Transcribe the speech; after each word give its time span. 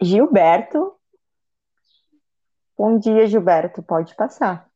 Gilberto. 0.00 0.94
Bom 2.76 2.98
dia, 2.98 3.26
Gilberto. 3.26 3.82
Pode 3.82 4.14
passar. 4.14 4.70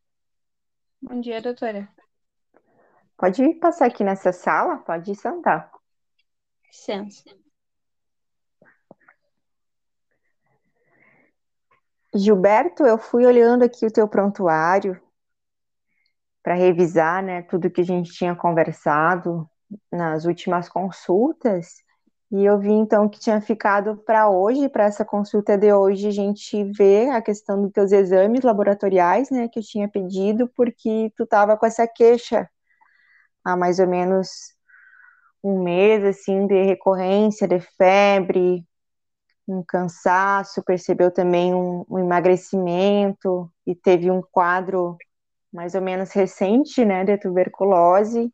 Bom 1.02 1.20
dia, 1.20 1.40
doutora. 1.42 1.88
Pode 3.16 3.54
passar 3.54 3.86
aqui 3.86 4.02
nessa 4.02 4.32
sala? 4.32 4.78
Pode 4.78 5.14
sentar. 5.14 5.70
Licença. 6.66 7.24
Gilberto, 12.14 12.84
eu 12.84 12.98
fui 12.98 13.24
olhando 13.24 13.62
aqui 13.62 13.86
o 13.86 13.92
teu 13.92 14.08
prontuário 14.08 15.00
para 16.42 16.54
revisar, 16.54 17.22
né, 17.22 17.42
tudo 17.42 17.70
que 17.70 17.82
a 17.82 17.84
gente 17.84 18.10
tinha 18.12 18.34
conversado 18.34 19.48
nas 19.92 20.24
últimas 20.24 20.68
consultas, 20.68 21.84
e 22.32 22.44
eu 22.44 22.58
vi 22.58 22.70
então 22.70 23.08
que 23.08 23.18
tinha 23.18 23.40
ficado 23.40 23.96
para 23.96 24.28
hoje, 24.30 24.68
para 24.68 24.84
essa 24.84 25.04
consulta 25.04 25.58
de 25.58 25.72
hoje, 25.72 26.08
a 26.08 26.12
gente 26.12 26.64
ver 26.72 27.10
a 27.10 27.20
questão 27.20 27.60
dos 27.60 27.72
teus 27.72 27.90
exames 27.90 28.44
laboratoriais, 28.44 29.30
né, 29.30 29.48
que 29.48 29.58
eu 29.58 29.62
tinha 29.62 29.88
pedido, 29.88 30.48
porque 30.56 31.12
tu 31.16 31.24
estava 31.24 31.56
com 31.56 31.66
essa 31.66 31.86
queixa 31.88 32.48
há 33.44 33.56
mais 33.56 33.80
ou 33.80 33.88
menos 33.88 34.28
um 35.42 35.62
mês, 35.62 36.04
assim, 36.04 36.46
de 36.46 36.62
recorrência, 36.62 37.48
de 37.48 37.58
febre, 37.60 38.64
um 39.48 39.62
cansaço, 39.64 40.62
percebeu 40.62 41.10
também 41.10 41.54
um, 41.54 41.84
um 41.88 41.98
emagrecimento 41.98 43.50
e 43.66 43.74
teve 43.74 44.10
um 44.10 44.22
quadro 44.30 44.96
mais 45.52 45.74
ou 45.74 45.82
menos 45.82 46.12
recente, 46.12 46.84
né, 46.84 47.04
de 47.04 47.18
tuberculose. 47.18 48.32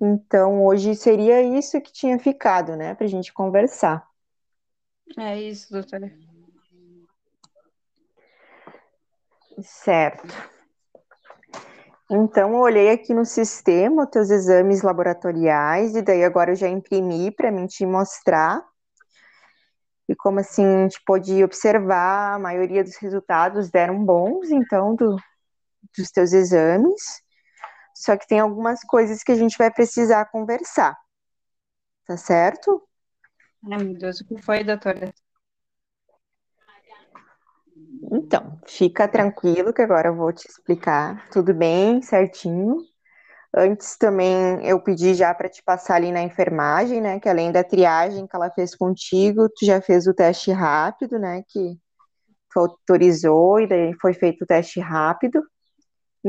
Então, 0.00 0.64
hoje 0.64 0.94
seria 0.94 1.42
isso 1.42 1.80
que 1.80 1.92
tinha 1.92 2.18
ficado, 2.18 2.76
né, 2.76 2.94
para 2.94 3.06
a 3.06 3.08
gente 3.08 3.32
conversar. 3.32 4.06
É 5.16 5.40
isso, 5.40 5.72
doutora. 5.72 6.12
Certo. 9.62 10.34
Então, 12.10 12.52
eu 12.52 12.60
olhei 12.60 12.90
aqui 12.90 13.12
no 13.14 13.24
sistema 13.24 14.04
os 14.04 14.10
teus 14.10 14.30
exames 14.30 14.82
laboratoriais, 14.82 15.96
e 15.96 16.02
daí 16.02 16.24
agora 16.24 16.52
eu 16.52 16.56
já 16.56 16.68
imprimi 16.68 17.30
para 17.30 17.50
mim 17.50 17.66
te 17.66 17.84
mostrar. 17.84 18.64
E 20.08 20.14
como 20.14 20.38
assim 20.38 20.64
a 20.64 20.82
gente 20.82 21.02
pôde 21.04 21.42
observar, 21.42 22.34
a 22.34 22.38
maioria 22.38 22.84
dos 22.84 22.96
resultados 22.96 23.70
deram 23.70 24.04
bons, 24.04 24.50
então, 24.50 24.94
do, 24.94 25.16
dos 25.96 26.10
teus 26.10 26.32
exames. 26.32 27.25
Só 27.96 28.14
que 28.14 28.26
tem 28.26 28.38
algumas 28.38 28.84
coisas 28.84 29.22
que 29.22 29.32
a 29.32 29.36
gente 29.36 29.56
vai 29.56 29.70
precisar 29.70 30.26
conversar. 30.26 30.94
Tá 32.06 32.16
certo? 32.16 32.86
Ai, 33.72 33.82
meu 33.82 33.94
Deus, 33.96 34.20
o 34.20 34.26
que 34.26 34.40
foi, 34.40 34.62
doutora? 34.62 35.12
Então, 38.12 38.60
fica 38.66 39.08
tranquilo 39.08 39.72
que 39.72 39.80
agora 39.80 40.08
eu 40.08 40.14
vou 40.14 40.30
te 40.30 40.46
explicar 40.46 41.26
tudo 41.30 41.54
bem, 41.54 42.02
certinho. 42.02 42.76
Antes 43.54 43.96
também 43.96 44.62
eu 44.62 44.78
pedi 44.82 45.14
já 45.14 45.34
para 45.34 45.48
te 45.48 45.62
passar 45.62 45.96
ali 45.96 46.12
na 46.12 46.22
enfermagem, 46.22 47.00
né? 47.00 47.18
Que 47.18 47.30
além 47.30 47.50
da 47.50 47.64
triagem 47.64 48.26
que 48.26 48.36
ela 48.36 48.50
fez 48.50 48.74
contigo, 48.74 49.48
tu 49.48 49.64
já 49.64 49.80
fez 49.80 50.06
o 50.06 50.12
teste 50.12 50.52
rápido, 50.52 51.18
né? 51.18 51.42
Que 51.48 51.78
tu 52.50 52.60
autorizou 52.60 53.58
e 53.58 53.66
daí 53.66 53.94
foi 54.00 54.12
feito 54.12 54.42
o 54.42 54.46
teste 54.46 54.80
rápido. 54.80 55.42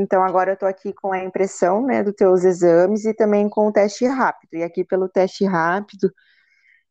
Então 0.00 0.22
agora 0.22 0.52
eu 0.52 0.56
tô 0.56 0.64
aqui 0.64 0.92
com 0.92 1.12
a 1.12 1.24
impressão, 1.24 1.84
né, 1.84 2.04
dos 2.04 2.14
teus 2.14 2.44
exames 2.44 3.04
e 3.04 3.12
também 3.12 3.48
com 3.48 3.66
o 3.66 3.72
teste 3.72 4.06
rápido. 4.06 4.54
E 4.54 4.62
aqui 4.62 4.84
pelo 4.84 5.08
teste 5.08 5.44
rápido 5.44 6.12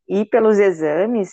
e 0.07 0.25
pelos 0.25 0.59
exames, 0.59 1.31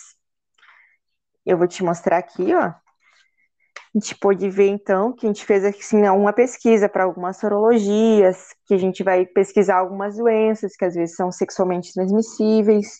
eu 1.45 1.57
vou 1.57 1.67
te 1.67 1.83
mostrar 1.83 2.17
aqui, 2.17 2.53
ó. 2.55 2.63
A 2.63 3.99
gente 3.99 4.15
pôde 4.15 4.49
ver 4.49 4.67
então 4.67 5.13
que 5.13 5.25
a 5.25 5.29
gente 5.29 5.45
fez 5.45 5.65
assim 5.65 6.07
uma 6.07 6.31
pesquisa 6.31 6.87
para 6.87 7.03
algumas 7.03 7.37
sorologias, 7.37 8.53
que 8.65 8.73
a 8.73 8.77
gente 8.77 9.03
vai 9.03 9.25
pesquisar 9.25 9.77
algumas 9.77 10.15
doenças 10.15 10.75
que 10.77 10.85
às 10.85 10.95
vezes 10.95 11.15
são 11.15 11.29
sexualmente 11.31 11.93
transmissíveis. 11.93 12.99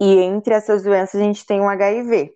E 0.00 0.18
entre 0.18 0.54
essas 0.54 0.82
doenças 0.82 1.20
a 1.20 1.24
gente 1.24 1.46
tem 1.46 1.60
o 1.60 1.68
HIV. 1.68 2.32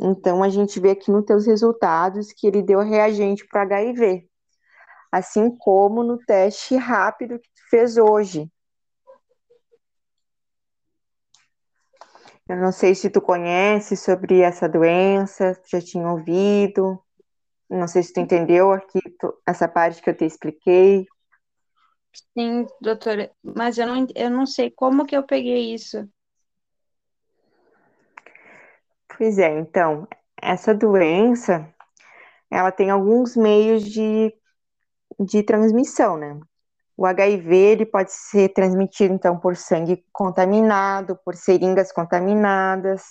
Então 0.00 0.42
a 0.42 0.48
gente 0.48 0.80
vê 0.80 0.92
aqui 0.92 1.10
nos 1.10 1.26
teus 1.26 1.46
resultados 1.46 2.32
que 2.32 2.46
ele 2.46 2.62
deu 2.62 2.80
reagente 2.80 3.46
para 3.46 3.62
HIV, 3.62 4.26
assim 5.12 5.54
como 5.58 6.02
no 6.02 6.16
teste 6.16 6.74
rápido 6.76 7.38
que 7.38 7.48
tu 7.48 7.68
fez 7.68 7.98
hoje. 7.98 8.50
Eu 12.48 12.56
não 12.56 12.72
sei 12.72 12.94
se 12.94 13.10
tu 13.10 13.20
conhece 13.20 13.96
sobre 13.96 14.40
essa 14.40 14.68
doença, 14.68 15.60
já 15.70 15.80
tinha 15.80 16.10
ouvido. 16.10 16.98
Não 17.68 17.86
sei 17.86 18.02
se 18.02 18.12
tu 18.12 18.20
entendeu 18.20 18.72
aqui 18.72 18.98
tu, 19.20 19.32
essa 19.46 19.68
parte 19.68 20.02
que 20.02 20.10
eu 20.10 20.16
te 20.16 20.24
expliquei. 20.24 21.06
Sim, 22.36 22.66
doutora, 22.80 23.30
mas 23.40 23.78
eu 23.78 23.86
não, 23.86 24.06
eu 24.16 24.30
não 24.30 24.46
sei 24.46 24.70
como 24.70 25.06
que 25.06 25.16
eu 25.16 25.22
peguei 25.22 25.72
isso. 25.72 26.08
É, 29.20 29.58
então, 29.58 30.08
essa 30.40 30.74
doença, 30.74 31.68
ela 32.50 32.72
tem 32.72 32.90
alguns 32.90 33.36
meios 33.36 33.84
de, 33.84 34.32
de 35.18 35.42
transmissão, 35.42 36.16
né? 36.16 36.40
O 36.96 37.04
HIV, 37.04 37.54
ele 37.54 37.86
pode 37.86 38.12
ser 38.12 38.50
transmitido, 38.54 39.12
então, 39.12 39.38
por 39.38 39.56
sangue 39.56 40.02
contaminado, 40.10 41.18
por 41.24 41.34
seringas 41.34 41.92
contaminadas, 41.92 43.02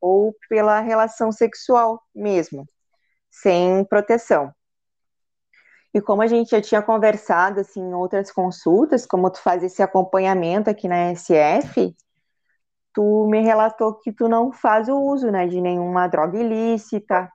ou 0.00 0.34
pela 0.48 0.80
relação 0.80 1.30
sexual 1.30 2.02
mesmo, 2.14 2.66
sem 3.30 3.84
proteção. 3.84 4.52
E 5.94 6.00
como 6.00 6.22
a 6.22 6.26
gente 6.26 6.50
já 6.50 6.60
tinha 6.60 6.82
conversado, 6.82 7.60
assim, 7.60 7.80
em 7.80 7.94
outras 7.94 8.32
consultas, 8.32 9.06
como 9.06 9.30
tu 9.30 9.40
faz 9.40 9.62
esse 9.62 9.82
acompanhamento 9.82 10.70
aqui 10.70 10.88
na 10.88 11.12
SF, 11.12 11.94
tu 12.92 13.26
me 13.28 13.42
relatou 13.42 13.94
que 13.94 14.12
tu 14.12 14.28
não 14.28 14.52
faz 14.52 14.88
o 14.88 14.96
uso, 14.96 15.30
né, 15.30 15.46
de 15.46 15.60
nenhuma 15.60 16.06
droga 16.08 16.38
ilícita 16.38 17.30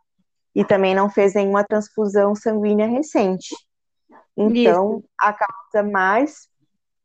e 0.54 0.64
também 0.64 0.96
não 0.96 1.10
fez 1.10 1.34
nenhuma 1.34 1.64
transfusão 1.64 2.36
sanguínea 2.36 2.88
recente. 2.88 3.56
Então, 4.38 4.98
Isso. 4.98 5.10
a 5.18 5.34
causa 5.34 5.90
mais 5.90 6.48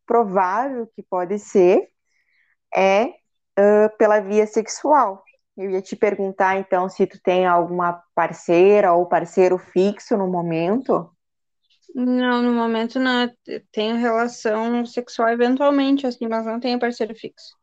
provável 0.07 0.87
que 0.95 1.03
pode 1.03 1.39
ser 1.39 1.89
é 2.75 3.07
uh, 3.07 3.97
pela 3.99 4.21
via 4.21 4.47
sexual. 4.47 5.23
Eu 5.57 5.71
ia 5.71 5.83
te 5.83 5.95
perguntar, 5.95 6.57
então, 6.57 6.89
se 6.89 7.07
tu 7.07 7.21
tem 7.23 7.47
alguma 7.47 8.03
parceira 8.15 8.93
ou 8.93 9.07
parceiro 9.07 9.59
fixo 9.59 10.17
no 10.17 10.27
momento. 10.27 11.11
Não, 11.95 12.41
no 12.41 12.53
momento 12.53 12.99
não. 12.99 13.29
Eu 13.47 13.63
tenho 13.73 13.97
relação 13.97 14.87
sexual 14.87 15.29
eventualmente, 15.29 16.07
assim, 16.07 16.27
mas 16.29 16.47
não 16.47 16.59
tenho 16.59 16.79
parceiro 16.79 17.15
fixo. 17.15 17.60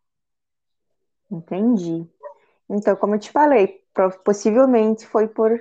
Entendi. 1.31 2.07
Então, 2.69 2.95
como 2.95 3.15
eu 3.15 3.19
te 3.19 3.31
falei, 3.31 3.81
possivelmente 4.25 5.07
foi 5.07 5.27
por 5.27 5.51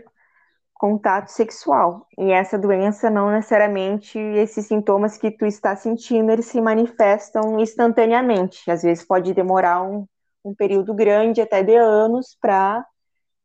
contato 0.75 1.29
sexual. 1.29 2.07
E 2.19 2.33
essa 2.33 2.59
doença 2.59 3.11
não 3.11 3.31
necessariamente 3.31 4.19
esses 4.19 4.67
sintomas 4.67 5.17
que 5.19 5.31
tu 5.31 5.47
está 5.47 5.77
sentindo, 5.77 6.31
eles 6.31 6.47
se 6.47 6.61
manifestam 6.61 7.59
instantaneamente. 7.61 8.71
Às 8.71 8.83
vezes 8.83 9.05
pode 9.07 9.35
demorar 9.35 9.83
um, 9.83 10.07
um 10.45 10.55
período 10.55 10.95
grande, 10.95 11.41
até 11.41 11.63
de 11.63 11.77
anos, 11.77 12.37
para 12.41 12.85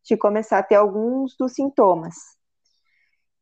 te 0.03 0.17
começar 0.17 0.59
a 0.59 0.63
ter 0.63 0.75
alguns 0.75 1.35
dos 1.37 1.53
sintomas. 1.53 2.15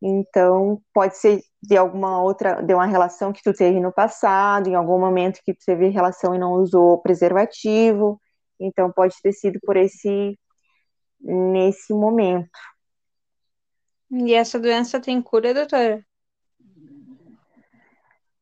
Então, 0.02 0.82
pode 0.94 1.18
ser 1.18 1.42
de 1.62 1.76
alguma 1.78 2.22
outra, 2.22 2.62
de 2.62 2.74
uma 2.74 2.86
relação 2.86 3.34
que 3.34 3.44
tu 3.44 3.54
teve 3.54 3.80
no 3.82 3.92
passado, 3.92 4.68
em 4.70 4.76
algum 4.76 4.98
momento 5.00 5.42
que 5.44 5.54
tu 5.54 5.60
teve 5.66 5.90
relação 5.90 6.34
e 6.34 6.40
não 6.40 6.54
usou 6.54 7.02
preservativo, 7.02 8.20
então 8.60 8.92
pode 8.92 9.16
ter 9.22 9.32
sido 9.32 9.60
por 9.62 9.78
esse 9.78 10.38
nesse 11.20 11.94
momento. 11.94 12.50
E 14.12 14.34
essa 14.34 14.60
doença 14.60 15.00
tem 15.00 15.22
cura, 15.22 15.54
doutora? 15.54 16.04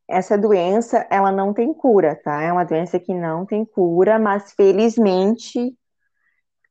Essa 0.08 0.38
doença, 0.38 1.06
ela 1.10 1.32
não 1.32 1.54
tem 1.54 1.74
cura, 1.74 2.16
tá? 2.16 2.42
É 2.42 2.52
uma 2.52 2.64
doença 2.64 2.98
que 2.98 3.14
não 3.14 3.46
tem 3.46 3.66
cura, 3.66 4.18
mas 4.18 4.54
felizmente 4.54 5.76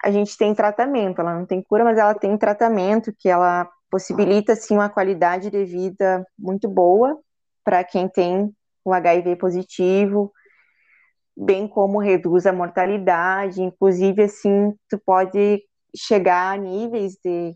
a 0.02 0.10
gente 0.10 0.38
tem 0.38 0.54
tratamento. 0.54 1.20
Ela 1.20 1.38
não 1.38 1.44
tem 1.44 1.62
cura, 1.62 1.84
mas 1.84 1.98
ela 1.98 2.14
tem 2.14 2.36
tratamento 2.38 3.12
que 3.18 3.28
ela 3.28 3.68
possibilita, 3.90 4.54
assim, 4.54 4.74
uma 4.74 4.88
qualidade 4.88 5.50
de 5.50 5.64
vida 5.64 6.26
muito 6.38 6.68
boa 6.68 7.18
para 7.62 7.84
quem 7.84 8.08
tem 8.08 8.50
o 8.84 8.92
HIV 8.92 9.36
positivo, 9.36 10.32
bem 11.36 11.68
como 11.68 11.98
reduz 11.98 12.46
a 12.46 12.52
mortalidade, 12.52 13.62
inclusive 13.62 14.22
assim, 14.22 14.72
tu 14.88 14.98
pode 15.04 15.62
chegar 15.94 16.54
a 16.54 16.56
níveis 16.56 17.16
de, 17.22 17.54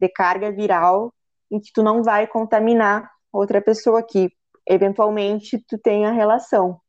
de 0.00 0.08
carga 0.08 0.50
viral 0.50 1.12
em 1.50 1.60
que 1.60 1.72
tu 1.72 1.82
não 1.82 2.02
vai 2.02 2.26
contaminar 2.26 3.08
outra 3.32 3.60
pessoa 3.60 4.02
que 4.02 4.30
eventualmente 4.68 5.62
tu 5.68 5.78
tenha 5.78 6.10
relação. 6.10 6.80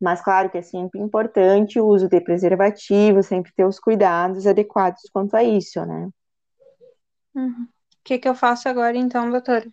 Mas 0.00 0.22
claro 0.22 0.48
que 0.48 0.58
é 0.58 0.62
sempre 0.62 1.00
importante 1.00 1.80
o 1.80 1.86
uso 1.86 2.08
de 2.08 2.20
preservativo, 2.20 3.22
sempre 3.22 3.52
ter 3.54 3.64
os 3.64 3.80
cuidados 3.80 4.46
adequados 4.46 5.02
quanto 5.12 5.36
a 5.36 5.42
isso, 5.42 5.84
né? 5.84 6.08
Uhum. 7.34 7.64
O 7.64 7.68
que 8.04 8.18
que 8.18 8.28
eu 8.28 8.34
faço 8.34 8.68
agora 8.68 8.96
então, 8.96 9.30
doutora? 9.30 9.68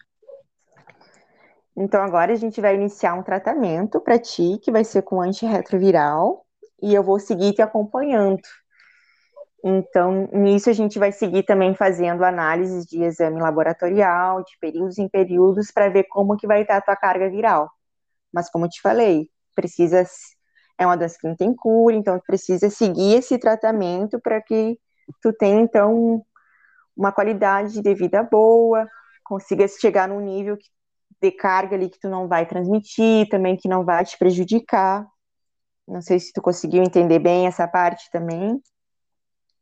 Então 1.77 2.01
agora 2.01 2.31
a 2.33 2.36
gente 2.36 2.62
vai 2.62 2.75
iniciar 2.75 3.13
um 3.16 3.24
tratamento 3.24 4.00
para 4.00 4.18
ti, 4.18 4.57
que 4.62 4.72
vai 4.72 4.83
ser 4.83 5.01
com 5.01 5.22
antirretroviral, 5.22 6.45
e 6.81 6.94
eu 6.94 7.04
vou 7.04 7.19
seguir 7.19 7.54
te 7.54 7.62
acompanhando. 7.62 8.42
Então, 9.68 10.30
nisso 10.31 10.69
a 10.69 10.74
gente 10.74 11.00
vai 11.00 11.12
seguir 11.12 11.44
também 11.44 11.74
fazendo 11.74 12.24
análises 12.24 12.86
de 12.86 13.04
exame 13.04 13.42
laboratorial, 13.42 14.44
de 14.44 14.56
períodos 14.60 15.00
em 15.00 15.10
períodos, 15.10 15.72
para 15.72 15.89
ver 15.89 16.04
como 16.04 16.38
que 16.38 16.45
vai 16.45 16.62
estar 16.62 16.77
a 16.77 16.81
tua 16.81 16.95
carga 16.95 17.30
viral. 17.30 17.69
Mas 18.31 18.50
como 18.50 18.66
eu 18.66 18.69
te 18.69 18.80
falei, 18.81 19.27
precisa 19.56 20.06
é 20.77 20.86
uma 20.86 20.98
doença 20.98 21.18
que 21.19 21.27
não 21.27 21.36
tem 21.36 21.56
cura, 21.56 21.95
então 21.95 22.19
precisa 22.27 22.69
seguir 22.69 23.16
esse 23.16 23.38
tratamento 23.38 24.19
para 24.19 24.42
que 24.42 24.77
tu 25.22 25.33
tenha 25.33 25.62
então 25.62 26.24
uma 26.95 27.12
qualidade 27.12 27.81
de 27.81 27.94
vida 27.94 28.24
boa, 28.24 28.88
consiga 29.24 29.68
chegar 29.68 30.07
num 30.07 30.19
nível 30.19 30.57
de 31.21 31.31
carga 31.31 31.75
ali 31.75 31.89
que 31.89 32.00
tu 32.00 32.09
não 32.09 32.27
vai 32.27 32.45
transmitir, 32.45 33.27
também 33.29 33.56
que 33.56 33.67
não 33.67 33.83
vai 33.83 34.03
te 34.06 34.17
prejudicar. 34.17 35.07
Não 35.88 36.01
sei 36.01 36.19
se 36.19 36.33
tu 36.33 36.41
conseguiu 36.41 36.83
entender 36.83 37.19
bem 37.19 37.47
essa 37.47 37.67
parte 37.67 38.09
também. 38.12 38.62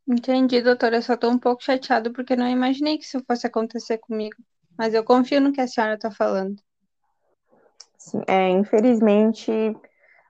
Entendi, 0.08 0.62
doutora. 0.62 0.98
Eu 0.98 1.02
só 1.02 1.16
tô 1.16 1.30
um 1.30 1.40
pouco 1.40 1.64
chateada 1.64 2.12
porque 2.12 2.36
não 2.36 2.48
imaginei 2.48 2.98
que 2.98 3.06
isso 3.06 3.24
fosse 3.26 3.48
acontecer 3.48 3.98
comigo. 3.98 4.36
Mas 4.78 4.94
eu 4.94 5.04
confio 5.04 5.40
no 5.40 5.52
que 5.52 5.62
a 5.62 5.68
senhora 5.68 5.96
está 5.96 6.12
falando. 6.12 6.56
Sim, 7.98 8.22
é, 8.28 8.50
infelizmente, 8.50 9.52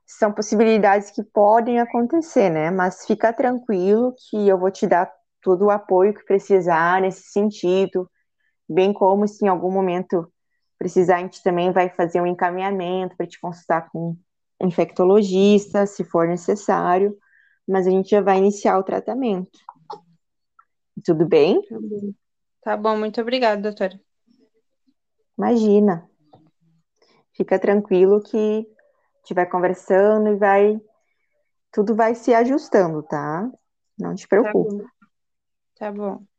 são 0.06 0.31
possibilidades 0.31 1.10
que 1.10 1.24
podem 1.24 1.80
acontecer, 1.80 2.50
né? 2.50 2.70
Mas 2.70 3.06
fica 3.06 3.34
tranquilo 3.34 4.14
que 4.30 4.48
eu 4.48 4.60
vou 4.60 4.70
te 4.70 4.86
dar 4.86 5.12
todo 5.42 5.66
o 5.66 5.72
apoio 5.72 6.14
que 6.14 6.24
precisar 6.24 7.02
nesse 7.02 7.24
sentido, 7.31 8.10
bem 8.70 8.94
como 8.94 9.28
se 9.28 9.46
em 9.46 9.50
algum 9.50 9.72
momento 9.72 10.31
precisar, 10.84 11.16
a 11.16 11.20
gente 11.20 11.42
também 11.42 11.72
vai 11.72 11.90
fazer 11.90 12.20
um 12.20 12.28
encaminhamento 12.28 13.16
para 13.16 13.26
te 13.26 13.40
consultar 13.40 13.90
com 13.90 14.18
um 14.62 14.68
infectologista, 14.68 15.86
se 15.86 16.04
for 16.04 16.28
necessário, 16.28 17.18
mas 17.66 17.88
a 17.88 17.90
gente 17.90 18.10
já 18.10 18.20
vai 18.20 18.38
iniciar 18.38 18.78
o 18.78 18.84
tratamento. 18.84 19.58
Tudo 21.06 21.26
bem? 21.26 21.62
Tá 22.62 22.76
bom, 22.76 22.98
muito 22.98 23.22
obrigada, 23.22 23.62
doutora. 23.62 23.98
Imagina. 25.38 26.10
Fica 27.32 27.58
tranquilo 27.58 28.22
que 28.22 28.38
a 28.38 29.18
gente 29.20 29.34
vai 29.34 29.50
conversando 29.50 30.28
e 30.30 30.36
vai. 30.36 30.82
Tudo 31.72 31.96
vai 31.96 32.14
se 32.14 32.34
ajustando, 32.34 33.02
tá? 33.04 33.50
Não 33.98 34.14
te 34.14 34.28
preocupe. 34.28 34.78
Tá 34.78 34.84
bom. 34.84 34.90
Tá 35.76 35.92
bom. 35.92 36.33